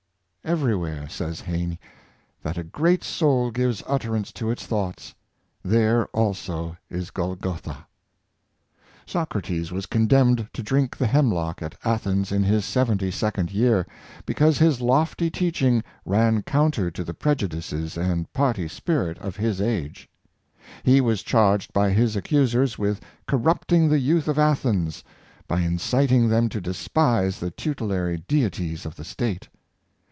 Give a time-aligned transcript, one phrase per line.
[0.43, 1.77] "Every where," says Heine,"
[2.43, 5.13] that a great soul gives utterance to its thoughts,
[5.63, 7.85] there also is a Golgotha."
[9.05, 13.85] Socrates was condemned to drink the hemlock at Athens in his seventy second year,
[14.25, 20.09] because his lofty teaching ran counter to the prejudices and party spirit of his age.
[20.81, 25.03] He was charged by his accusers with cor rupting the youth of Athens
[25.47, 29.47] by inciting them to despise the tutelary deities of the state.